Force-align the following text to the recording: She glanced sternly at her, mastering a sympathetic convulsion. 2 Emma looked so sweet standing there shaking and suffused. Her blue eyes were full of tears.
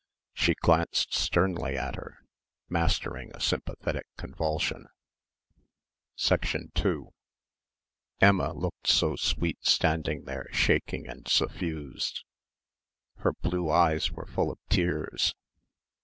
She 0.33 0.55
glanced 0.55 1.13
sternly 1.13 1.77
at 1.77 1.95
her, 1.95 2.23
mastering 2.67 3.29
a 3.35 3.39
sympathetic 3.39 4.07
convulsion. 4.17 4.87
2 6.15 7.13
Emma 8.19 8.51
looked 8.53 8.87
so 8.87 9.15
sweet 9.15 9.63
standing 9.63 10.23
there 10.23 10.47
shaking 10.51 11.07
and 11.07 11.27
suffused. 11.27 12.23
Her 13.17 13.33
blue 13.33 13.69
eyes 13.69 14.11
were 14.11 14.25
full 14.25 14.49
of 14.51 14.57
tears. 14.69 15.35